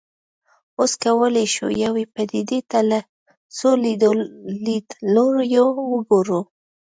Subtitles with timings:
[0.79, 2.99] اوس کولای شو یوې پدیدې ته له
[3.57, 3.69] څو
[4.63, 6.41] لیدلوریو وګورو.